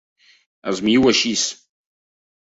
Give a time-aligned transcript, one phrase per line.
[0.71, 1.33] És millor així.